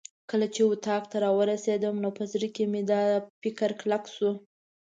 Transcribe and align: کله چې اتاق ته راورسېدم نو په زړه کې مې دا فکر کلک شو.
کله 0.29 0.47
چې 0.53 0.61
اتاق 0.71 1.03
ته 1.11 1.17
راورسېدم 1.25 1.95
نو 2.03 2.09
په 2.17 2.23
زړه 2.31 2.47
کې 2.55 2.63
مې 2.71 2.81
دا 2.91 3.01
فکر 3.41 3.69
کلک 3.81 4.03
شو. 4.15 4.31